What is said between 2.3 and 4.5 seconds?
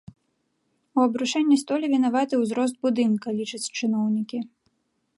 ўзрост будынка, лічаць чыноўнікі.